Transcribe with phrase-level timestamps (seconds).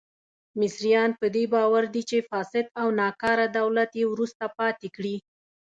[0.61, 5.15] مصریان په دې باور دي چې فاسد او ناکاره دولت یې وروسته پاتې کړي.